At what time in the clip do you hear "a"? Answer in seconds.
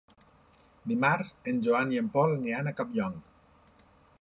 2.73-2.77